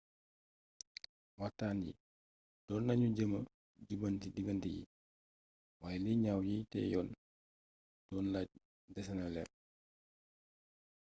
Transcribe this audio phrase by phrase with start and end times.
[1.39, 1.91] waxtaan yi
[2.67, 3.39] doon nañu jéema
[3.87, 4.81] jubbanti diggante yi
[5.79, 7.09] waaye li ñaaw yiy tëjoon
[8.09, 8.49] doon laaj
[8.93, 9.49] desena leer